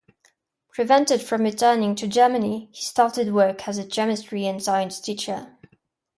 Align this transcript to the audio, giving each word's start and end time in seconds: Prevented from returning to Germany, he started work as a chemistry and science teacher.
Prevented 0.73 1.21
from 1.21 1.43
returning 1.43 1.93
to 1.93 2.07
Germany, 2.07 2.69
he 2.71 2.81
started 2.81 3.31
work 3.33 3.67
as 3.67 3.77
a 3.77 3.85
chemistry 3.85 4.47
and 4.47 4.59
science 4.63 4.99
teacher. 4.99 5.55